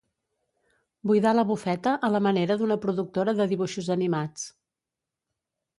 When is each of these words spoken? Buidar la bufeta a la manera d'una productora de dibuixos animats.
Buidar 1.11 1.33
la 1.35 1.43
bufeta 1.51 1.93
a 2.07 2.09
la 2.15 2.23
manera 2.29 2.59
d'una 2.63 2.79
productora 2.87 3.39
de 3.43 3.49
dibuixos 3.53 3.95
animats. 3.99 4.51